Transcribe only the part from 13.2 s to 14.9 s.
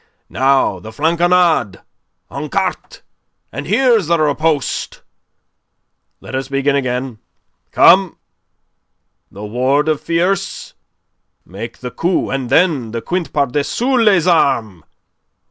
par dessus les armes....